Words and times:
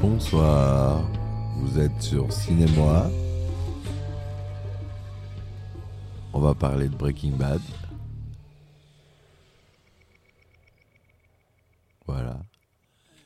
Bonsoir, 0.00 1.02
vous 1.56 1.80
êtes 1.80 2.00
sur 2.00 2.32
Cinémoi. 2.32 3.10
On 6.32 6.38
va 6.38 6.54
parler 6.54 6.88
de 6.88 6.94
Breaking 6.94 7.36
Bad. 7.36 7.60
Voilà. 12.06 12.40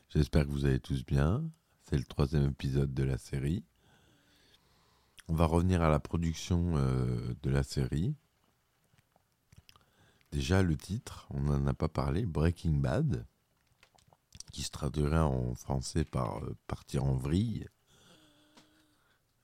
J'espère 0.09 0.47
que 0.47 0.51
vous 0.51 0.65
allez 0.65 0.81
tous 0.81 1.05
bien. 1.05 1.45
C'est 1.83 1.99
le 1.99 2.05
troisième 2.05 2.49
épisode 2.49 2.95
de 2.95 3.03
la 3.03 3.19
série. 3.19 3.63
On 5.29 5.35
va 5.35 5.45
revenir 5.45 5.83
à 5.83 5.91
la 5.91 6.01
production 6.01 6.73
euh, 6.77 7.35
de 7.43 7.51
la 7.51 7.65
série. 7.65 8.15
Déjà 10.31 10.63
le 10.63 10.79
titre, 10.79 11.27
on 11.35 11.43
n'en 11.43 11.67
a 11.67 11.75
pas 11.75 11.89
parlé, 11.89 12.25
Breaking 12.25 12.77
Bad 12.77 13.27
qui 14.53 14.63
se 14.63 14.71
traduirait 14.71 15.19
en 15.19 15.55
français 15.55 16.05
par 16.05 16.39
euh, 16.45 16.57
partir 16.67 17.05
en 17.05 17.17
vrille, 17.17 17.67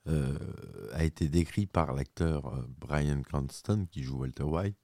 euh, 0.07 0.37
a 0.93 1.03
été 1.03 1.27
décrit 1.27 1.65
par 1.65 1.93
l'acteur 1.93 2.47
euh, 2.47 2.65
Brian 2.79 3.21
Cranston 3.21 3.87
qui 3.91 4.03
joue 4.03 4.19
Walter 4.19 4.43
White 4.43 4.77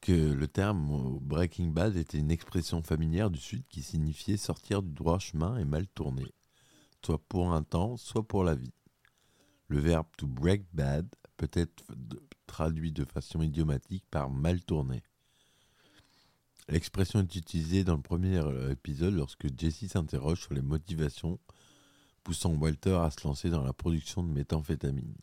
que 0.00 0.32
le 0.32 0.48
terme 0.48 1.18
Breaking 1.20 1.68
Bad 1.68 1.96
était 1.96 2.18
une 2.18 2.30
expression 2.30 2.82
familière 2.82 3.30
du 3.30 3.38
Sud 3.38 3.66
qui 3.68 3.82
signifiait 3.82 4.38
sortir 4.38 4.82
du 4.82 4.92
droit 4.92 5.18
chemin 5.18 5.58
et 5.58 5.66
mal 5.66 5.86
tourner, 5.88 6.32
soit 7.04 7.22
pour 7.28 7.52
un 7.52 7.62
temps, 7.62 7.98
soit 7.98 8.26
pour 8.26 8.42
la 8.42 8.54
vie. 8.54 8.72
Le 9.68 9.78
verbe 9.78 10.06
to 10.16 10.26
break 10.26 10.64
bad 10.72 11.06
peut 11.36 11.50
être 11.52 11.84
traduit 12.46 12.92
de 12.92 13.04
façon 13.04 13.42
idiomatique 13.42 14.04
par 14.10 14.30
mal 14.30 14.64
tourner. 14.64 15.02
L'expression 16.70 17.18
est 17.18 17.34
utilisée 17.34 17.82
dans 17.82 17.96
le 17.96 18.02
premier 18.02 18.36
euh, 18.38 18.70
épisode 18.70 19.14
lorsque 19.14 19.48
Jesse 19.58 19.88
s'interroge 19.88 20.42
sur 20.42 20.54
les 20.54 20.62
motivations 20.62 21.40
poussant 22.22 22.54
Walter 22.54 22.94
à 22.94 23.10
se 23.10 23.26
lancer 23.26 23.50
dans 23.50 23.64
la 23.64 23.72
production 23.72 24.22
de 24.22 24.30
méthamphétamine. 24.30 25.16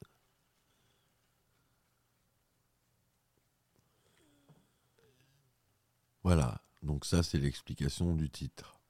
Voilà, 6.23 6.61
donc 6.83 7.05
ça 7.05 7.23
c'est 7.23 7.37
l'explication 7.37 8.13
du 8.13 8.29
titre. 8.29 8.81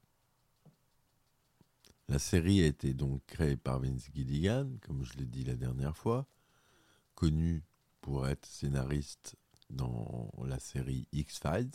La 2.08 2.18
série 2.18 2.64
a 2.64 2.66
été 2.66 2.96
donc 2.96 3.24
créée 3.28 3.58
par 3.58 3.80
Vince 3.80 4.10
Gilligan, 4.16 4.68
comme 4.82 5.04
je 5.04 5.14
l'ai 5.18 5.28
dit 5.28 5.44
la 5.44 5.56
dernière 5.56 5.96
fois, 5.96 6.26
connu 7.14 7.64
pour 8.02 8.28
être 8.28 8.48
scénariste 8.48 9.36
dans 9.70 10.32
la 10.44 10.58
série 10.58 11.08
X-Files. 11.12 11.70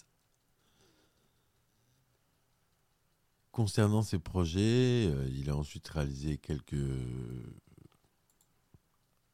Concernant 3.52 4.00
ses 4.00 4.18
projets, 4.18 5.10
euh, 5.10 5.28
il 5.30 5.50
a 5.50 5.56
ensuite 5.56 5.86
réalisé 5.86 6.38
quelques, 6.38 6.74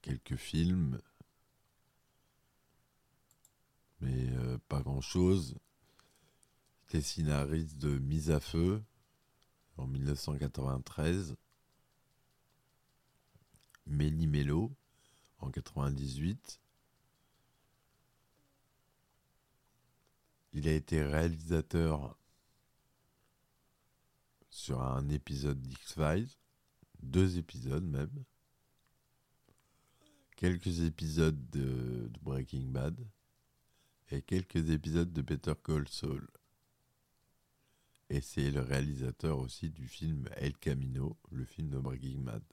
quelques 0.02 0.34
films, 0.34 1.00
mais 4.00 4.28
euh, 4.30 4.58
pas 4.68 4.80
grand-chose. 4.80 5.54
Il 6.80 6.96
était 6.96 7.00
scénariste 7.00 7.78
de 7.78 7.96
Mise 8.00 8.32
à 8.32 8.40
feu 8.40 8.82
en 9.76 9.86
1993, 9.86 11.36
Méli 13.86 14.26
Mélo 14.26 14.72
en 15.38 15.52
98. 15.52 16.60
Il 20.54 20.66
a 20.66 20.72
été 20.72 21.04
réalisateur 21.04 22.18
sur 24.68 24.82
un 24.82 25.08
épisode 25.08 25.62
d'X-Files, 25.62 26.28
deux 27.02 27.38
épisodes 27.38 27.88
même, 27.88 28.22
quelques 30.36 30.82
épisodes 30.82 31.48
de, 31.48 32.10
Breaking 32.20 32.66
Bad 32.66 32.94
et 34.10 34.20
quelques 34.20 34.68
épisodes 34.68 35.10
de 35.10 35.22
Better 35.22 35.54
Call 35.64 35.88
Saul. 35.88 36.28
Et 38.10 38.20
c'est 38.20 38.50
le 38.50 38.60
réalisateur 38.60 39.38
aussi 39.38 39.70
du 39.70 39.88
film 39.88 40.28
El 40.36 40.54
Camino, 40.58 41.16
le 41.30 41.46
film 41.46 41.70
de 41.70 41.78
Breaking 41.78 42.20
Bad. 42.20 42.44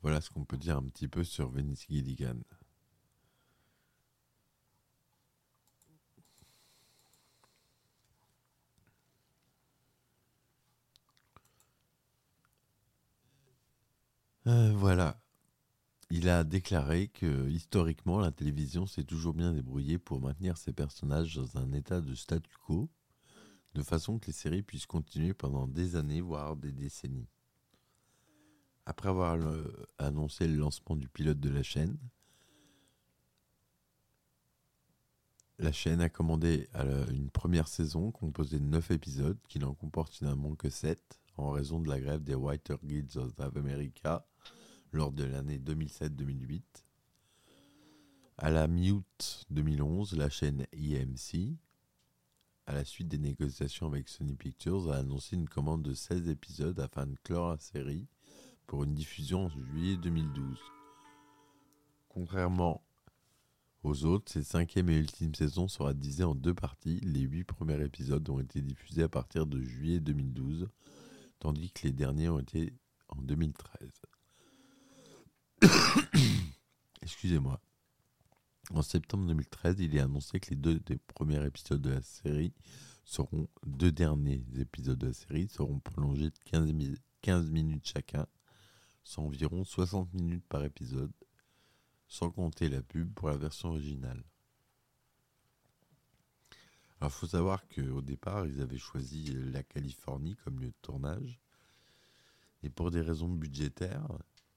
Voilà 0.00 0.22
ce 0.22 0.30
qu'on 0.30 0.46
peut 0.46 0.56
dire 0.56 0.78
un 0.78 0.88
petit 0.88 1.08
peu 1.08 1.22
sur 1.22 1.50
Vince 1.50 1.84
Gilligan. 1.86 2.40
Euh, 14.48 14.72
voilà. 14.74 15.20
Il 16.10 16.30
a 16.30 16.42
déclaré 16.42 17.08
que 17.08 17.50
historiquement, 17.50 18.18
la 18.18 18.30
télévision 18.30 18.86
s'est 18.86 19.04
toujours 19.04 19.34
bien 19.34 19.52
débrouillée 19.52 19.98
pour 19.98 20.22
maintenir 20.22 20.56
ses 20.56 20.72
personnages 20.72 21.34
dans 21.34 21.58
un 21.58 21.70
état 21.74 22.00
de 22.00 22.14
statu 22.14 22.56
quo, 22.66 22.88
de 23.74 23.82
façon 23.82 24.18
que 24.18 24.28
les 24.28 24.32
séries 24.32 24.62
puissent 24.62 24.86
continuer 24.86 25.34
pendant 25.34 25.66
des 25.66 25.96
années, 25.96 26.22
voire 26.22 26.56
des 26.56 26.72
décennies. 26.72 27.28
Après 28.86 29.10
avoir 29.10 29.38
annoncé 29.98 30.48
le 30.48 30.56
lancement 30.56 30.96
du 30.96 31.10
pilote 31.10 31.40
de 31.40 31.50
la 31.50 31.62
chaîne, 31.62 31.98
la 35.58 35.72
chaîne 35.72 36.00
a 36.00 36.08
commandé 36.08 36.70
une 37.10 37.28
première 37.28 37.68
saison 37.68 38.10
composée 38.12 38.58
de 38.58 38.64
9 38.64 38.92
épisodes, 38.92 39.38
qui 39.46 39.58
n'en 39.58 39.74
comporte 39.74 40.14
finalement 40.14 40.54
que 40.54 40.70
7, 40.70 41.20
en 41.36 41.50
raison 41.50 41.80
de 41.80 41.88
la 41.88 42.00
grève 42.00 42.22
des 42.22 42.34
Writer 42.34 42.76
Guilds 42.82 43.16
of 43.16 43.56
America 43.56 44.26
lors 44.92 45.12
de 45.12 45.24
l'année 45.24 45.58
2007-2008. 45.58 46.62
À 48.38 48.50
la 48.50 48.68
mi-août 48.68 49.44
2011, 49.50 50.16
la 50.16 50.30
chaîne 50.30 50.66
EMC, 50.72 51.56
à 52.66 52.72
la 52.72 52.84
suite 52.84 53.08
des 53.08 53.18
négociations 53.18 53.86
avec 53.86 54.08
Sony 54.08 54.36
Pictures, 54.36 54.92
a 54.92 54.96
annoncé 54.96 55.36
une 55.36 55.48
commande 55.48 55.82
de 55.82 55.94
16 55.94 56.28
épisodes 56.28 56.78
afin 56.80 57.06
de 57.06 57.16
clore 57.24 57.50
la 57.50 57.58
série 57.58 58.06
pour 58.66 58.84
une 58.84 58.94
diffusion 58.94 59.46
en 59.46 59.48
juillet 59.48 59.96
2012. 59.96 60.58
Contrairement 62.08 62.82
aux 63.84 64.04
autres, 64.04 64.32
cette 64.32 64.44
cinquième 64.44 64.90
et 64.90 64.98
ultime 64.98 65.34
saison 65.34 65.68
sera 65.68 65.94
divisée 65.94 66.24
en 66.24 66.34
deux 66.34 66.54
parties. 66.54 67.00
Les 67.00 67.20
huit 67.20 67.44
premiers 67.44 67.82
épisodes 67.82 68.28
ont 68.28 68.40
été 68.40 68.60
diffusés 68.60 69.04
à 69.04 69.08
partir 69.08 69.46
de 69.46 69.62
juillet 69.62 70.00
2012, 70.00 70.68
tandis 71.38 71.70
que 71.70 71.86
les 71.86 71.92
derniers 71.92 72.28
ont 72.28 72.40
été 72.40 72.74
en 73.08 73.22
2013. 73.22 73.88
Excusez-moi. 77.02 77.60
En 78.70 78.82
septembre 78.82 79.26
2013, 79.26 79.76
il 79.80 79.96
est 79.96 80.00
annoncé 80.00 80.40
que 80.40 80.50
les 80.50 80.56
deux 80.56 80.80
premiers 81.06 81.44
épisodes 81.44 81.80
de 81.80 81.90
la 81.90 82.02
série 82.02 82.52
seront, 83.04 83.48
deux 83.66 83.92
derniers 83.92 84.44
épisodes 84.58 84.98
de 84.98 85.08
la 85.08 85.12
série 85.12 85.48
seront 85.48 85.80
prolongés 85.80 86.30
de 86.30 86.38
15, 86.44 86.70
15 87.22 87.50
minutes 87.50 87.86
chacun, 87.86 88.26
soit 89.02 89.24
environ 89.24 89.64
60 89.64 90.12
minutes 90.14 90.44
par 90.48 90.64
épisode, 90.64 91.12
sans 92.08 92.30
compter 92.30 92.68
la 92.68 92.82
pub 92.82 93.12
pour 93.14 93.28
la 93.28 93.36
version 93.36 93.70
originale. 93.70 94.22
Alors, 97.00 97.12
il 97.12 97.18
faut 97.18 97.26
savoir 97.26 97.66
qu'au 97.68 98.02
départ, 98.02 98.46
ils 98.46 98.60
avaient 98.60 98.78
choisi 98.78 99.32
la 99.52 99.62
Californie 99.62 100.36
comme 100.36 100.60
lieu 100.60 100.68
de 100.68 100.74
tournage. 100.82 101.40
Et 102.64 102.70
pour 102.70 102.90
des 102.90 103.00
raisons 103.00 103.28
budgétaires, 103.28 104.08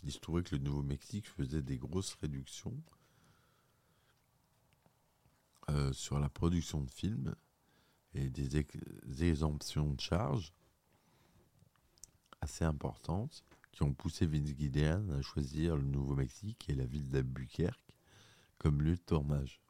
il 0.04 0.12
se 0.12 0.20
trouvait 0.20 0.44
que 0.44 0.56
le 0.56 0.62
Nouveau-Mexique 0.62 1.30
faisait 1.30 1.62
des 1.62 1.78
grosses 1.78 2.16
réductions 2.16 2.76
euh, 5.70 5.94
sur 5.94 6.20
la 6.20 6.30
production 6.30 6.82
de 6.82 6.90
films 6.90 7.36
et 8.14 8.30
des, 8.30 8.66
exemptions 9.22 9.94
de 9.94 10.02
charges 10.02 10.54
assez 12.42 12.66
importantes 12.66 13.46
qui 13.72 13.84
ont 13.84 13.94
poussé 13.94 14.26
Vince 14.26 14.48
Gilligan 14.48 15.08
à 15.12 15.22
choisir 15.22 15.78
le 15.78 15.84
Nouveau-Mexique 15.84 16.66
et 16.70 16.76
la 16.76 16.86
ville 16.86 17.10
d'Albuquerque 17.10 17.80
comme 18.58 18.82
lieu 18.82 18.96
de 18.96 19.02
tournage. 19.02 19.62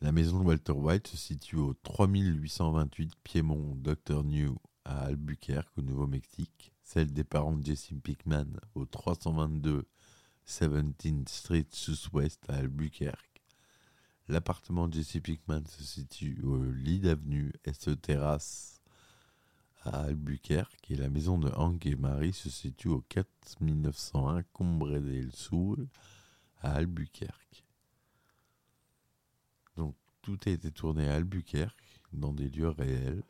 La 0.00 0.12
maison 0.12 0.38
de 0.38 0.44
Walter 0.44 0.72
White 0.72 1.08
se 1.08 1.16
situe 1.16 1.56
au 1.56 1.74
3828 1.74 3.16
Piémont 3.24 3.74
Dr. 3.74 4.22
New 4.22 4.56
à 4.88 5.04
Albuquerque, 5.04 5.76
au 5.76 5.82
Nouveau-Mexique, 5.82 6.72
celle 6.82 7.12
des 7.12 7.24
parents 7.24 7.56
de 7.56 7.64
Jesse 7.64 7.90
Pickman 8.02 8.46
au 8.74 8.86
322 8.86 9.86
17th 10.46 11.28
Street 11.28 11.66
Southwest 11.70 12.48
à 12.48 12.54
Albuquerque. 12.54 13.42
L'appartement 14.28 14.88
de 14.88 14.94
Jesse 14.94 15.20
Pickman 15.22 15.62
se 15.66 15.84
situe 15.84 16.40
au 16.42 16.62
Lead 16.64 17.06
Avenue 17.06 17.52
Est 17.64 18.00
Terrace 18.00 18.80
à 19.82 20.04
Albuquerque 20.04 20.90
et 20.90 20.96
la 20.96 21.10
maison 21.10 21.38
de 21.38 21.50
Hank 21.50 21.84
et 21.84 21.94
Marie 21.94 22.32
se 22.32 22.48
situe 22.48 22.88
au 22.88 23.02
4901 23.10 24.42
Combre 24.54 24.98
del 24.98 25.30
Sul 25.32 25.86
à 26.62 26.72
Albuquerque. 26.72 27.64
Donc 29.76 29.94
tout 30.22 30.38
a 30.46 30.50
été 30.50 30.70
tourné 30.70 31.08
à 31.08 31.16
Albuquerque, 31.16 32.00
dans 32.14 32.32
des 32.32 32.48
lieux 32.48 32.70
réels. 32.70 33.22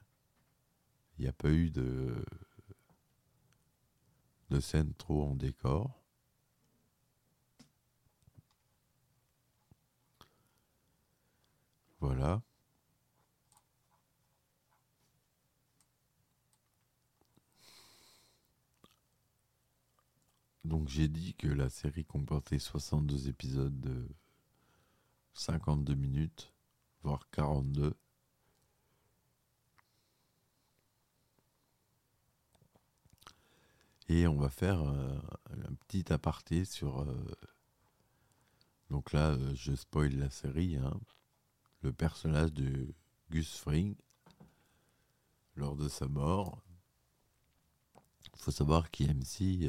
Il 1.19 1.23
n'y 1.23 1.29
a 1.29 1.33
pas 1.33 1.51
eu 1.51 1.71
de, 1.71 2.25
scène 4.61 4.93
trop 4.95 5.25
en 5.25 5.35
décor. 5.35 6.01
Voilà. 12.01 12.43
Donc 20.65 20.89
j'ai 20.89 21.09
dit 21.09 21.35
que 21.35 21.49
la 21.49 21.69
série 21.69 22.05
comportait 22.05 22.59
62 22.59 23.29
épisodes 23.29 23.81
de 23.81 24.09
52 25.35 25.95
minutes, 25.95 26.53
voire 27.03 27.29
42. 27.31 27.95
Et 34.09 34.27
on 34.27 34.37
va 34.37 34.49
faire 34.49 34.83
euh, 34.83 35.19
un 35.51 35.75
petit 35.87 36.13
aparté 36.13 36.65
sur... 36.65 37.01
euh, 37.03 37.31
donc 38.91 39.13
là, 39.13 39.33
euh, 39.33 39.55
je 39.55 39.75
spoil 39.75 40.15
la 40.17 40.31
série. 40.31 40.77
hein. 40.77 40.99
le 41.83 41.93
personnage 41.93 42.53
de 42.55 42.95
Gus 43.31 43.59
Fring, 43.59 43.95
lors 45.57 45.77
de 45.77 45.89
sa 45.89 46.09
mort, 46.09 46.63
il 48.33 48.41
faut 48.41 48.51
savoir 48.51 48.91
qu'IMC 48.91 49.65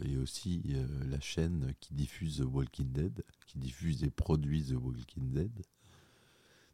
est 0.00 0.16
aussi 0.16 0.62
la 1.06 1.20
chaîne 1.20 1.74
qui 1.78 1.92
diffuse 1.92 2.38
The 2.38 2.44
Walking 2.44 2.90
Dead, 2.90 3.22
qui 3.46 3.58
diffuse 3.58 4.02
et 4.02 4.10
produit 4.10 4.64
The 4.64 4.72
Walking 4.72 5.30
Dead. 5.30 5.62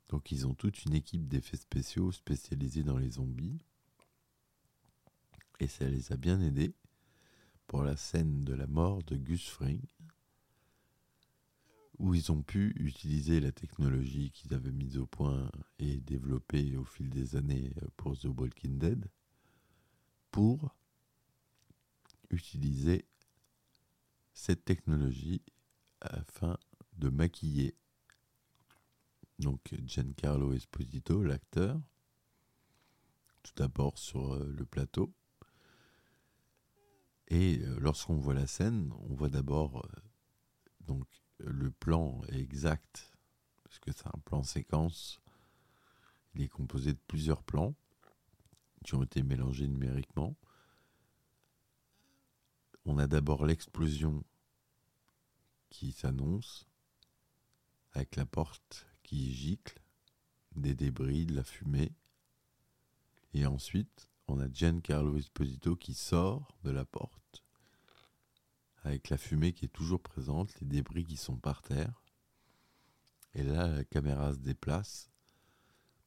Donc 0.09 0.31
ils 0.31 0.47
ont 0.47 0.55
toute 0.55 0.85
une 0.85 0.95
équipe 0.95 1.27
d'effets 1.27 1.57
spéciaux 1.57 2.13
spécialisés 2.13 2.85
dans 2.85 2.99
les 2.99 3.11
zombies. 3.11 3.59
Et 5.59 5.67
ça 5.67 5.89
les 5.89 6.13
a 6.13 6.17
bien 6.17 6.41
aidés 6.41 6.73
pour 7.71 7.85
la 7.85 7.97
scène 7.97 8.43
de 8.43 8.53
la 8.53 8.67
mort 8.67 9.01
de 9.05 9.15
Gus 9.15 9.49
Fring, 9.49 9.81
où 12.01 12.15
ils 12.17 12.33
ont 12.33 12.43
pu 12.43 12.75
utiliser 12.81 13.39
la 13.39 13.53
technologie 13.53 14.33
qu'ils 14.33 14.55
avaient 14.55 14.73
mise 14.73 14.99
au 14.99 15.07
point 15.07 15.49
et 15.79 16.01
développée 16.01 16.77
au 16.77 16.85
fil 16.85 17.11
des 17.11 17.37
années 17.37 17.73
pour 17.97 18.19
The 18.19 18.25
Walking 18.25 18.77
Dead, 18.77 19.09
pour 20.33 20.75
utiliser 22.31 23.07
cette 24.33 24.65
technologie 24.65 25.41
afin 26.01 26.59
de 26.95 27.09
maquiller 27.09 27.77
donc 29.39 29.61
Giancarlo 29.85 30.55
Esposito, 30.55 31.23
l'acteur, 31.23 31.81
tout 33.45 33.53
d'abord 33.55 33.97
sur 33.97 34.35
euh, 34.35 34.53
le 34.59 34.67
plateau. 34.67 35.15
Et 37.31 37.61
euh, 37.61 37.79
lorsqu'on 37.79 38.17
voit 38.17 38.35
la 38.35 38.47
scène, 38.47 38.93
on 39.09 39.15
voit 39.15 39.29
d'abord 39.29 39.85
euh, 39.85 40.01
donc 40.81 41.07
le 41.39 41.71
plan 41.71 42.21
exact, 42.29 43.17
parce 43.65 43.79
que 43.79 43.93
c'est 43.93 44.09
un 44.09 44.21
plan 44.25 44.43
séquence. 44.43 45.21
Il 46.35 46.43
est 46.43 46.49
composé 46.49 46.93
de 46.93 46.99
plusieurs 47.07 47.43
plans 47.43 47.75
qui 48.85 48.95
ont 48.95 49.03
été 49.03 49.23
mélangés 49.23 49.69
numériquement. 49.69 50.37
On 52.85 52.99
a 52.99 53.07
d'abord 53.07 53.47
l'explosion 53.47 54.25
qui 55.69 55.93
s'annonce, 55.93 56.67
avec 57.93 58.17
la 58.17 58.27
porte 58.27 58.87
qui 59.03 59.33
gicle, 59.33 59.81
des 60.57 60.75
débris, 60.75 61.27
de 61.27 61.35
la 61.35 61.45
fumée. 61.45 61.93
Et 63.35 63.47
ensuite, 63.47 64.10
on 64.31 64.39
a 64.39 64.49
Giancarlo 64.49 65.17
Esposito 65.17 65.75
qui 65.75 65.93
sort 65.93 66.57
de 66.63 66.71
la 66.71 66.85
porte, 66.85 67.45
avec 68.85 69.11
la 69.11 69.19
fumée 69.19 69.53
qui 69.53 69.65
est 69.65 69.69
toujours 69.69 70.01
présente, 70.01 70.59
les 70.61 70.67
débris 70.67 71.05
qui 71.05 71.17
sont 71.17 71.37
par 71.37 71.63
terre. 71.63 72.03
Et 73.35 73.43
là, 73.43 73.67
la 73.69 73.85
caméra 73.85 74.33
se 74.33 74.39
déplace 74.39 75.11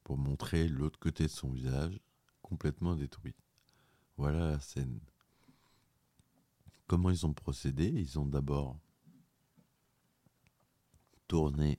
pour 0.02 0.16
montrer 0.16 0.68
l'autre 0.68 0.98
côté 0.98 1.24
de 1.24 1.30
son 1.30 1.50
visage, 1.50 2.00
complètement 2.42 2.96
détruit. 2.96 3.36
Voilà 4.16 4.50
la 4.50 4.60
scène. 4.60 5.00
Comment 6.86 7.10
ils 7.10 7.26
ont 7.26 7.34
procédé? 7.34 7.86
Ils 7.86 8.18
ont 8.18 8.26
d'abord 8.26 8.78
tourné 11.28 11.78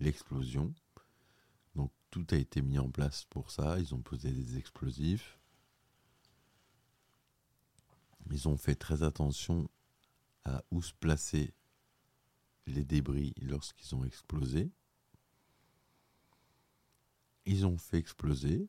l'explosion. 0.00 0.74
Donc 1.74 1.90
tout 2.10 2.26
a 2.30 2.36
été 2.36 2.62
mis 2.62 2.78
en 2.78 2.90
place 2.90 3.24
pour 3.24 3.50
ça. 3.50 3.78
Ils 3.78 3.94
ont 3.94 4.02
posé 4.02 4.32
des 4.32 4.58
explosifs. 4.58 5.38
Ils 8.30 8.48
ont 8.48 8.56
fait 8.56 8.74
très 8.74 9.02
attention 9.02 9.68
à 10.44 10.62
où 10.70 10.82
se 10.82 10.92
placer 10.94 11.52
les 12.66 12.84
débris 12.84 13.34
lorsqu'ils 13.40 13.94
ont 13.94 14.04
explosé. 14.04 14.70
Ils 17.44 17.66
ont 17.66 17.78
fait 17.78 17.98
exploser. 17.98 18.68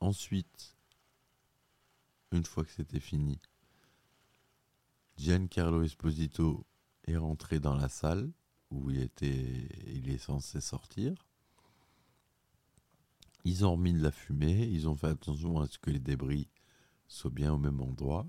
Ensuite, 0.00 0.76
une 2.32 2.44
fois 2.44 2.64
que 2.64 2.72
c'était 2.72 3.00
fini, 3.00 3.38
Giancarlo 5.16 5.82
Esposito 5.82 6.66
est 7.04 7.16
rentré 7.16 7.60
dans 7.60 7.74
la 7.74 7.88
salle 7.88 8.32
où 8.70 8.90
il, 8.90 9.00
était, 9.00 9.28
est 9.30 10.18
censé 10.18 10.60
sortir. 10.60 11.14
Ils 13.44 13.64
ont 13.64 13.72
remis 13.72 13.92
de 13.92 14.02
la 14.02 14.12
fumée, 14.12 14.66
ils 14.66 14.88
ont 14.88 14.96
fait 14.96 15.08
attention 15.08 15.60
à 15.60 15.66
ce 15.66 15.78
que 15.78 15.90
les 15.90 16.00
débris 16.00 16.48
soient 17.12 17.30
bien 17.30 17.52
au 17.52 17.58
même 17.58 17.80
endroit. 17.80 18.26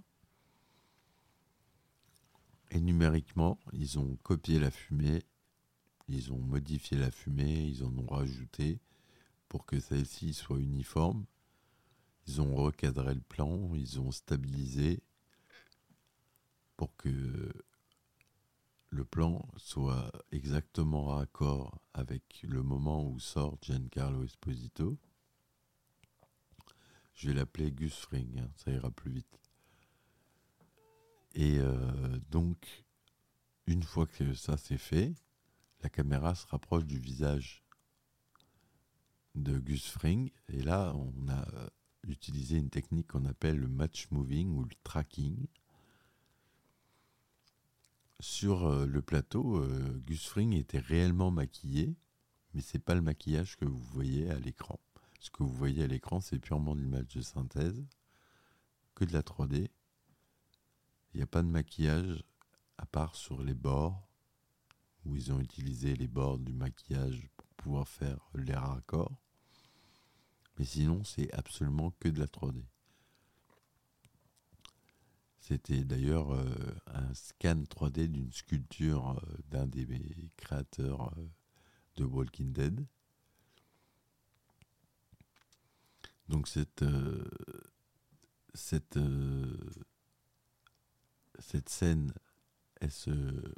Et 2.72 2.82
numériquement, 2.82 3.60
ils 3.72 4.00
ont 4.00 4.18
copié 4.24 4.60
la 4.60 4.72
fumée, 4.72 5.24
ils 6.08 6.34
ont 6.34 6.40
modifié 6.40 6.98
la 6.98 7.12
fumée, 7.12 7.66
ils 7.66 7.84
en 7.84 7.96
ont 7.98 8.08
rajouté 8.08 8.80
pour 9.48 9.66
que 9.66 9.80
celle-ci 9.80 10.34
soit 10.34 10.60
uniforme. 10.60 11.26
Ils 12.28 12.42
ont 12.42 12.56
recadré 12.56 13.14
le 13.14 13.22
plan, 13.22 13.74
ils 13.76 14.00
ont 14.00 14.12
stabilisé 14.12 15.02
pour 16.78 16.96
que 16.96 17.54
le 18.90 19.06
plan 19.06 19.46
soit 19.58 20.12
exactement 20.32 21.06
raccord 21.06 21.80
avec 21.94 22.42
le 22.44 22.64
moment 22.64 23.08
où 23.08 23.20
sort 23.20 23.58
Giancarlo 23.62 24.24
Esposito. 24.24 24.98
Je 27.14 27.28
vais 27.28 27.34
l'appeler 27.36 27.72
Gus 27.72 27.96
Fring, 27.96 28.40
hein, 28.40 28.50
ça 28.56 28.72
ira 28.72 28.92
plus 28.92 29.12
vite. 29.12 29.40
Et 31.36 31.58
euh, 31.60 32.20
donc, 32.30 32.86
une 33.66 33.84
fois 33.84 34.06
que 34.06 34.34
ça 34.34 34.58
c'est 34.58 34.78
fait, 34.78 35.14
la 35.82 35.90
caméra 35.90 36.36
se 36.36 36.48
rapproche 36.48 36.86
du 36.86 36.98
visage 36.98 37.64
de 39.36 39.58
Gus 39.60 39.90
Fring. 39.90 40.32
Et 40.50 40.62
là, 40.62 40.94
on 40.96 41.30
a 41.30 41.46
utilisé 42.08 42.58
une 42.58 42.70
technique 42.70 43.08
qu'on 43.08 43.26
appelle 43.26 43.58
le 43.58 43.68
match 43.68 44.08
moving 44.12 44.50
ou 44.56 44.64
le 44.64 44.76
tracking. 44.84 45.48
Sur 48.20 48.66
euh, 48.66 48.86
le 48.86 49.02
plateau, 49.02 49.58
euh, 49.58 50.02
Gus 50.06 50.28
Fring 50.28 50.54
était 50.54 50.80
réellement 50.80 51.32
maquillé, 51.32 51.96
mais 52.54 52.62
c'est 52.62 52.80
pas 52.80 52.96
le 52.96 53.02
maquillage 53.02 53.58
que 53.58 53.66
vous 53.66 53.82
voyez 53.82 54.30
à 54.30 54.40
l'écran. 54.40 54.80
Ce 55.24 55.30
que 55.30 55.42
vous 55.42 55.54
voyez 55.54 55.86
à 55.86 55.88
l'écran, 55.88 56.20
c'est 56.20 56.38
purement 56.38 56.76
l'image 56.76 57.08
de 57.16 57.22
synthèse, 57.22 57.82
que 58.94 59.06
de 59.06 59.14
la 59.14 59.22
3D. 59.22 59.70
Il 61.14 61.18
n'y 61.18 61.24
a 61.24 61.28
pas 61.28 61.42
de 61.42 61.48
maquillage 61.48 62.26
à 62.78 62.86
part 62.86 63.16
sur 63.16 63.42
les 63.42 63.54
bords, 63.54 64.06
où 65.06 65.16
ils 65.16 65.32
ont 65.32 65.40
utilisé 65.40 65.96
les 65.96 66.10
bords 66.10 66.40
du 66.40 66.52
maquillage 66.52 67.30
pour 67.38 67.48
pouvoir 67.56 67.88
faire 67.88 68.20
les 68.36 68.54
raccords. 68.54 69.16
Mais 70.60 70.66
sinon, 70.66 71.06
c'est 71.06 71.34
absolument 71.34 71.92
que 72.02 72.10
de 72.10 72.20
la 72.20 72.28
3D. 72.28 72.62
C'était 75.40 75.86
d'ailleurs 75.86 76.34
euh, 76.34 76.76
un 76.88 77.14
scan 77.14 77.64
3D 77.64 78.08
d'une 78.08 78.34
sculpture 78.34 79.18
euh, 79.18 79.38
d'un 79.48 79.68
des 79.68 79.88
créateurs 80.36 81.18
euh, 81.18 81.30
de 81.96 82.04
Walking 82.04 82.52
Dead. 82.52 82.86
Donc 86.34 86.48
cette, 86.48 86.82
euh, 86.82 87.24
cette, 88.56 88.98
euh, 88.98 89.56
cette 91.38 91.70
scène, 91.70 92.12
elle 92.82 92.90
se 92.90 93.54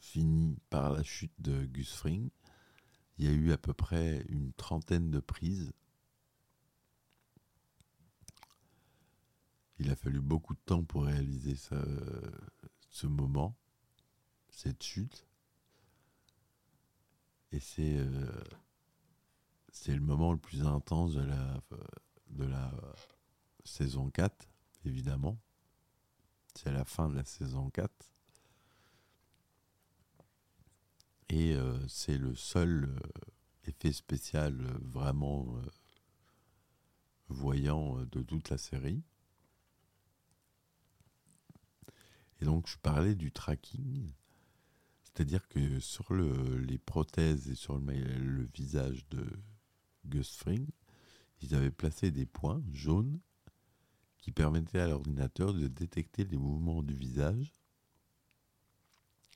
finit 0.00 0.58
par 0.68 0.90
la 0.90 1.04
chute 1.04 1.32
de 1.38 1.64
Gus 1.66 1.94
Fring. 1.94 2.28
Il 3.18 3.24
y 3.24 3.28
a 3.28 3.30
eu 3.30 3.52
à 3.52 3.56
peu 3.56 3.72
près 3.72 4.26
une 4.30 4.52
trentaine 4.54 5.12
de 5.12 5.20
prises. 5.20 5.72
Il 9.78 9.88
a 9.88 9.94
fallu 9.94 10.20
beaucoup 10.20 10.54
de 10.54 10.60
temps 10.66 10.82
pour 10.82 11.04
réaliser 11.04 11.54
ce, 11.54 11.76
ce 12.90 13.06
moment, 13.06 13.56
cette 14.50 14.82
chute. 14.82 15.24
Et 17.52 17.60
euh, 17.78 18.42
c'est 19.70 19.94
le 19.94 20.00
moment 20.00 20.32
le 20.32 20.38
plus 20.40 20.66
intense 20.66 21.14
de 21.14 21.22
la, 21.22 21.62
de 22.30 22.44
la 22.44 22.72
saison 23.64 24.10
4, 24.10 24.48
évidemment. 24.84 25.38
C'est 26.54 26.72
la 26.72 26.84
fin 26.84 27.08
de 27.08 27.14
la 27.16 27.24
saison 27.24 27.70
4. 27.70 27.90
Et 31.30 31.54
euh, 31.54 31.86
c'est 31.88 32.16
le 32.16 32.34
seul 32.34 32.84
euh, 32.84 32.98
effet 33.68 33.92
spécial 33.92 34.60
euh, 34.60 34.78
vraiment 34.82 35.46
euh, 35.56 35.70
voyant 37.28 37.98
euh, 37.98 38.06
de 38.06 38.22
toute 38.22 38.50
la 38.50 38.58
série. 38.58 39.02
Et 42.40 42.44
donc 42.44 42.68
je 42.68 42.76
parlais 42.78 43.14
du 43.14 43.32
tracking, 43.32 44.12
c'est-à-dire 45.04 45.46
que 45.48 45.80
sur 45.80 46.12
le, 46.12 46.58
les 46.58 46.78
prothèses 46.78 47.48
et 47.48 47.54
sur 47.54 47.78
le, 47.78 47.92
le 47.94 48.44
visage 48.54 49.08
de 49.08 49.26
Gus 50.06 50.36
Fring, 50.36 50.66
ils 51.40 51.54
avaient 51.54 51.70
placé 51.70 52.10
des 52.10 52.26
points 52.26 52.62
jaunes 52.72 53.20
qui 54.18 54.32
permettaient 54.32 54.80
à 54.80 54.88
l'ordinateur 54.88 55.54
de 55.54 55.68
détecter 55.68 56.24
les 56.24 56.36
mouvements 56.36 56.82
du 56.82 56.94
visage 56.94 57.52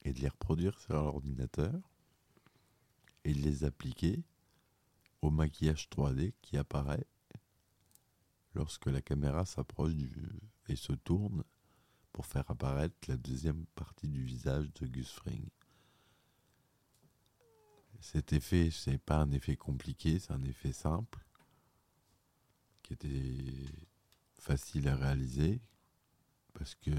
et 0.05 0.13
de 0.13 0.21
les 0.21 0.29
reproduire 0.29 0.79
sur 0.81 0.95
l'ordinateur 0.95 1.73
et 3.25 3.33
de 3.33 3.41
les 3.41 3.65
appliquer 3.65 4.25
au 5.21 5.31
maquillage 5.31 5.89
3D 5.89 6.33
qui 6.43 6.57
apparaît 6.57 7.07
lorsque 8.55 8.87
la 8.87 9.01
caméra 9.01 9.47
s'approche 9.47 9.93
et 10.69 10.77
se 10.77 10.93
tourne 10.93 11.45
pour 12.13 12.27
faire 12.27 12.51
apparaître 12.51 12.97
la 13.09 13.17
deuxième 13.17 13.65
partie 13.75 14.09
du 14.09 14.23
visage 14.23 14.73
de 14.75 14.87
Gus 14.87 15.11
Fring. 15.11 15.49
Cet 18.01 18.33
effet, 18.33 18.71
c'est 18.71 18.99
pas 18.99 19.19
un 19.19 19.31
effet 19.31 19.57
compliqué, 19.57 20.19
c'est 20.19 20.33
un 20.33 20.45
effet 20.45 20.73
simple 20.73 21.25
était 22.93 23.67
facile 24.39 24.89
à 24.89 24.97
réaliser 24.97 25.61
parce 26.55 26.75
que 26.75 26.91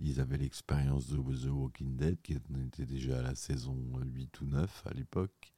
ils 0.00 0.20
avaient 0.20 0.38
l'expérience 0.38 1.08
de 1.08 1.16
The 1.16 1.50
Walking 1.50 1.96
Dead 1.96 2.20
qui 2.22 2.34
était 2.34 2.86
déjà 2.86 3.18
à 3.18 3.22
la 3.22 3.34
saison 3.34 3.76
8 4.00 4.40
ou 4.40 4.46
9 4.46 4.86
à 4.86 4.94
l'époque. 4.94 5.52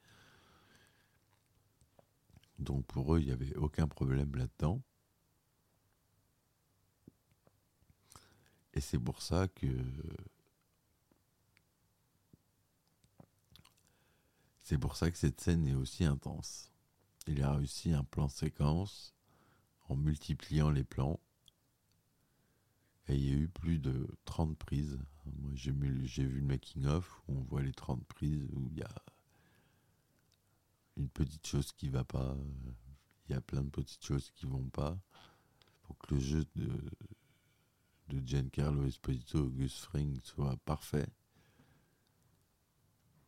Donc 2.58 2.86
pour 2.86 3.14
eux, 3.14 3.20
il 3.20 3.26
n'y 3.26 3.32
avait 3.32 3.54
aucun 3.56 3.86
problème 3.86 4.34
là-dedans. 4.34 4.82
Et 8.74 8.80
c'est 8.80 8.98
pour 8.98 9.20
ça 9.22 9.48
que 9.48 9.66
c'est 14.62 14.78
pour 14.78 14.96
ça 14.96 15.10
que 15.10 15.18
cette 15.18 15.40
scène 15.40 15.66
est 15.66 15.74
aussi 15.74 16.04
intense. 16.04 16.69
Il 17.26 17.42
a 17.42 17.54
réussi 17.54 17.92
un 17.92 18.04
plan 18.04 18.28
séquence 18.28 19.14
en 19.88 19.96
multipliant 19.96 20.70
les 20.70 20.84
plans. 20.84 21.20
Et 23.08 23.16
il 23.16 23.24
y 23.28 23.32
a 23.32 23.36
eu 23.36 23.48
plus 23.48 23.78
de 23.78 24.08
30 24.24 24.56
prises. 24.56 24.98
Moi, 25.40 25.52
j'ai 25.54 25.72
vu, 25.72 26.40
le 26.40 26.46
making-of 26.46 27.22
où 27.28 27.38
on 27.38 27.42
voit 27.42 27.62
les 27.62 27.72
30 27.72 28.04
prises, 28.04 28.48
où 28.52 28.68
il 28.68 28.78
y 28.78 28.82
a 28.82 28.94
une 30.96 31.08
petite 31.08 31.46
chose 31.46 31.72
qui 31.72 31.88
va 31.88 32.04
pas. 32.04 32.36
Il 33.28 33.32
y 33.32 33.34
a 33.34 33.40
plein 33.40 33.62
de 33.62 33.70
petites 33.70 34.04
choses 34.04 34.30
qui 34.30 34.46
vont 34.46 34.68
pas. 34.70 34.98
Pour 35.82 35.98
que 35.98 36.14
le 36.14 36.20
jeu 36.20 36.44
de, 36.54 38.20
Giancarlo 38.24 38.86
Esposito 38.86 39.48
et 39.48 39.52
Gus 39.52 39.80
Fring 39.80 40.20
soit 40.22 40.56
parfait. 40.64 41.08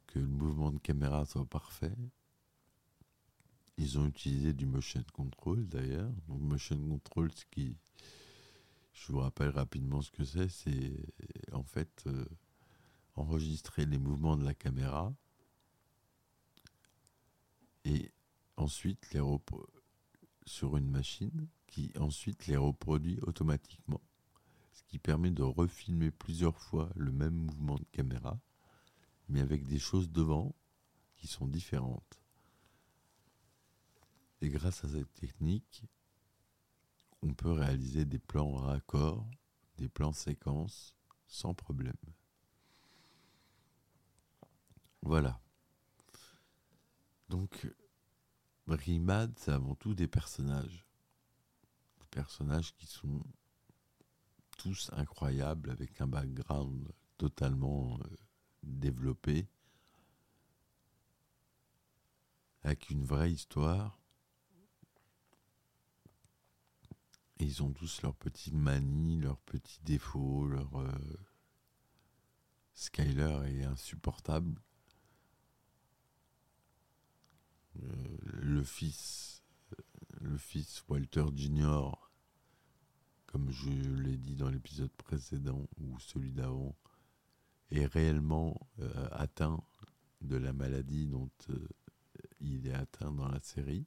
Que 0.06 0.18
le 0.18 0.28
mouvement 0.28 0.70
de 0.70 0.78
caméra 0.78 1.24
soit 1.24 1.46
parfait. 1.46 1.96
Ils 3.78 3.98
ont 3.98 4.06
utilisé 4.06 4.52
du 4.52 4.66
motion 4.66 5.02
control 5.12 5.66
d'ailleurs. 5.66 6.12
Donc 6.28 6.40
motion 6.40 6.76
control, 6.76 7.32
ce 7.32 7.44
qui, 7.50 7.76
je 8.92 9.12
vous 9.12 9.18
rappelle 9.20 9.50
rapidement 9.50 10.02
ce 10.02 10.10
que 10.10 10.24
c'est, 10.24 10.48
c'est 10.48 10.92
en 11.52 11.62
fait 11.62 12.04
euh, 12.06 12.24
enregistrer 13.14 13.86
les 13.86 13.98
mouvements 13.98 14.36
de 14.36 14.44
la 14.44 14.54
caméra 14.54 15.14
et 17.84 18.12
ensuite 18.56 19.12
les 19.12 19.20
sur 20.46 20.76
une 20.76 20.90
machine 20.90 21.48
qui 21.66 21.92
ensuite 21.98 22.46
les 22.46 22.56
reproduit 22.56 23.18
automatiquement, 23.22 24.00
ce 24.72 24.82
qui 24.84 24.98
permet 24.98 25.30
de 25.30 25.42
refilmer 25.42 26.10
plusieurs 26.10 26.58
fois 26.58 26.90
le 26.96 27.12
même 27.12 27.34
mouvement 27.34 27.76
de 27.76 27.86
caméra, 27.92 28.38
mais 29.28 29.40
avec 29.40 29.66
des 29.66 29.78
choses 29.78 30.10
devant 30.10 30.54
qui 31.16 31.26
sont 31.26 31.46
différentes. 31.46 32.21
Et 34.42 34.48
grâce 34.48 34.84
à 34.84 34.88
cette 34.88 35.14
technique, 35.14 35.84
on 37.22 37.32
peut 37.32 37.52
réaliser 37.52 38.04
des 38.04 38.18
plans 38.18 38.52
raccords, 38.54 39.24
des 39.78 39.88
plans 39.88 40.12
séquences 40.12 40.96
sans 41.28 41.54
problème. 41.54 41.94
Voilà. 45.02 45.40
Donc, 47.28 47.72
Bad, 48.66 49.32
c'est 49.38 49.52
avant 49.52 49.76
tout 49.76 49.94
des 49.94 50.08
personnages. 50.08 50.84
Des 52.00 52.06
personnages 52.10 52.74
qui 52.74 52.86
sont 52.86 53.22
tous 54.58 54.90
incroyables, 54.92 55.70
avec 55.70 56.00
un 56.00 56.08
background 56.08 56.92
totalement 57.16 57.98
euh, 58.00 58.16
développé, 58.64 59.48
avec 62.64 62.90
une 62.90 63.04
vraie 63.04 63.32
histoire. 63.32 64.01
Ils 67.42 67.62
ont 67.62 67.72
tous 67.72 68.02
leurs 68.02 68.14
petites 68.14 68.54
manies, 68.54 69.20
leurs 69.20 69.38
petits 69.38 69.80
défauts, 69.84 70.46
leur 70.46 70.80
euh, 70.80 70.92
Skyler 72.72 73.40
est 73.46 73.64
insupportable. 73.64 74.60
Euh, 77.82 78.18
le 78.22 78.62
fils, 78.62 79.42
le 80.20 80.36
fils 80.36 80.84
Walter 80.88 81.24
Jr., 81.34 81.90
comme 83.26 83.50
je 83.50 83.70
l'ai 83.70 84.16
dit 84.16 84.36
dans 84.36 84.50
l'épisode 84.50 84.92
précédent 84.92 85.66
ou 85.80 85.98
celui 85.98 86.32
d'avant, 86.32 86.76
est 87.70 87.86
réellement 87.86 88.68
euh, 88.80 89.08
atteint 89.10 89.62
de 90.20 90.36
la 90.36 90.52
maladie 90.52 91.06
dont 91.06 91.30
euh, 91.50 91.68
il 92.40 92.66
est 92.68 92.74
atteint 92.74 93.10
dans 93.10 93.28
la 93.28 93.40
série 93.40 93.86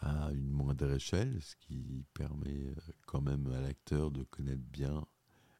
à 0.00 0.30
une 0.32 0.50
moindre 0.50 0.90
échelle, 0.92 1.40
ce 1.42 1.56
qui 1.56 2.04
permet 2.14 2.68
euh, 2.68 2.92
quand 3.06 3.20
même 3.20 3.46
à 3.52 3.60
l'acteur 3.60 4.10
de 4.10 4.22
connaître 4.24 4.62
bien 4.72 5.06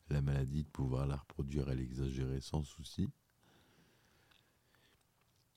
la 0.09 0.23
maladie, 0.23 0.65
de 0.65 0.69
pouvoir 0.69 1.07
la 1.07 1.17
reproduire 1.17 1.69
et 1.71 1.77
l'exagérer 1.77 2.41
sans 2.41 2.63
souci. 2.63 3.09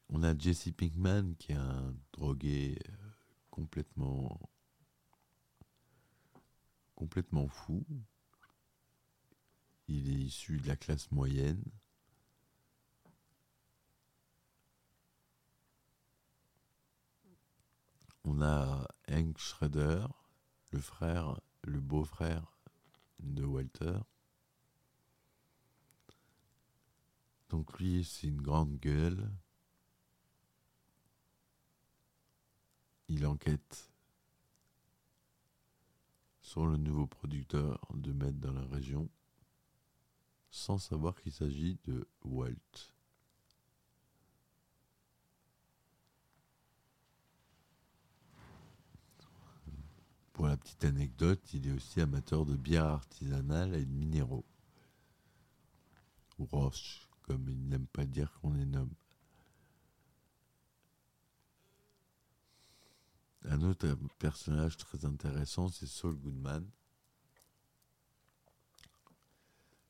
On 0.10 0.22
a 0.24 0.38
Jesse 0.38 0.72
Pinkman 0.78 1.34
qui 1.40 1.54
est 1.54 1.56
un 1.56 1.96
drogué 2.12 2.78
euh, 2.88 2.94
complètement 3.50 4.40
complètement 6.96 7.48
fou. 7.48 7.86
Il 9.88 10.10
est 10.10 10.26
issu 10.26 10.58
de 10.58 10.68
la 10.68 10.76
classe 10.76 11.12
moyenne. 11.12 11.64
On 18.36 18.42
a 18.42 18.88
Hank 19.12 19.38
Schrader, 19.38 20.08
le 20.72 20.80
frère, 20.80 21.40
le 21.62 21.80
beau-frère 21.80 22.58
de 23.20 23.44
Walter. 23.44 24.00
Donc 27.50 27.78
lui, 27.78 28.04
c'est 28.04 28.26
une 28.26 28.42
grande 28.42 28.80
gueule. 28.80 29.30
Il 33.08 33.28
enquête 33.28 33.92
sur 36.42 36.66
le 36.66 36.78
nouveau 36.78 37.06
producteur 37.06 37.86
de 37.94 38.14
mettre 38.14 38.40
dans 38.40 38.54
la 38.54 38.66
région 38.66 39.12
sans 40.50 40.80
savoir 40.80 41.22
qu'il 41.22 41.34
s'agit 41.34 41.78
de 41.86 42.08
Walt. 42.24 42.93
Pour 50.34 50.48
la 50.48 50.58
petite 50.58 50.84
anecdote, 50.84 51.54
il 51.54 51.68
est 51.68 51.72
aussi 51.72 52.02
amateur 52.02 52.46
de 52.46 52.56
bière 52.56 52.86
artisanale 52.86 53.76
et 53.76 53.86
de 53.86 53.92
minéraux. 53.92 54.46
Roche, 56.40 57.08
comme 57.22 57.48
il 57.48 57.70
n'aime 57.70 57.86
pas 57.86 58.06
dire 58.06 58.32
qu'on 58.42 58.52
les 58.52 58.66
nomme. 58.66 58.94
Un 63.46 63.62
autre 63.62 63.96
personnage 64.18 64.78
très 64.78 65.06
intéressant, 65.06 65.68
c'est 65.68 65.86
Saul 65.86 66.16
Goodman, 66.16 66.68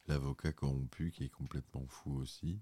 l'avocat 0.07 0.51
corrompu 0.51 1.11
qui 1.11 1.23
est 1.25 1.29
complètement 1.29 1.85
fou 1.87 2.15
aussi. 2.17 2.59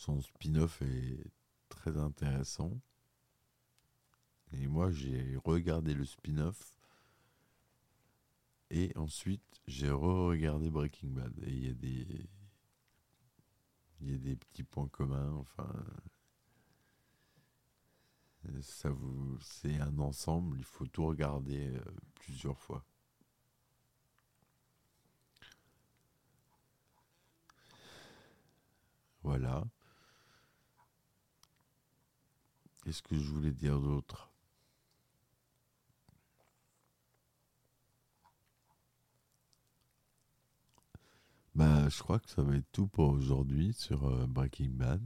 Son 0.00 0.18
spin-off 0.22 0.80
est 0.80 1.30
très 1.68 1.98
intéressant. 1.98 2.80
Et 4.52 4.66
moi, 4.66 4.90
j'ai 4.90 5.36
regardé 5.44 5.92
le 5.92 6.06
spin-off. 6.06 6.74
Et 8.70 8.96
ensuite, 8.96 9.60
j'ai 9.66 9.90
re-regardé 9.90 10.70
Breaking 10.70 11.08
Bad. 11.08 11.38
Et 11.44 11.50
il 11.50 11.66
y 11.66 11.68
a 11.68 11.74
des. 14.16 14.36
Petits 14.36 14.64
points 14.64 14.88
communs. 14.88 15.34
Enfin. 15.34 15.68
Ça 18.62 18.88
c'est 19.42 19.78
un 19.80 19.98
ensemble. 19.98 20.56
Il 20.58 20.64
faut 20.64 20.86
tout 20.86 21.04
regarder 21.04 21.76
euh, 21.76 21.84
plusieurs 22.14 22.58
fois. 22.58 22.82
Voilà. 29.22 29.64
Qu'est-ce 32.82 33.02
que 33.02 33.16
je 33.16 33.30
voulais 33.30 33.52
dire 33.52 33.78
d'autre? 33.78 34.30
Bah, 41.54 41.88
je 41.88 41.98
crois 41.98 42.18
que 42.18 42.30
ça 42.30 42.42
va 42.42 42.56
être 42.56 42.70
tout 42.72 42.86
pour 42.86 43.10
aujourd'hui 43.10 43.74
sur 43.74 44.06
euh, 44.06 44.26
Breaking 44.26 44.70
Bad. 44.70 45.02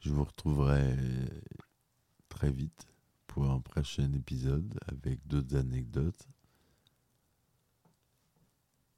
Je 0.00 0.10
vous 0.10 0.22
retrouverai 0.22 0.96
très 2.28 2.52
vite 2.52 2.86
pour 3.26 3.50
un 3.50 3.60
prochain 3.60 4.12
épisode 4.12 4.78
avec 4.86 5.26
d'autres 5.26 5.56
anecdotes. 5.56 6.28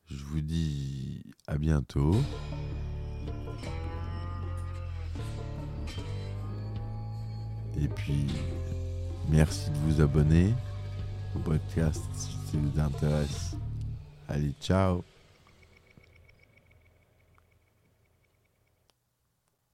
Je 0.07 0.25
vous 0.25 0.41
dis 0.41 1.23
à 1.47 1.59
bientôt. 1.59 2.15
Et 7.81 7.89
puis, 7.89 8.27
merci 9.29 9.71
de 9.71 9.77
vous 9.87 10.01
abonner 10.01 10.55
au 11.35 11.39
podcast 11.41 12.03
si 12.15 12.33
ça 12.33 12.59
vous 12.59 12.81
intéresse. 12.81 13.57
Allez, 14.29 14.53
ciao 14.61 15.05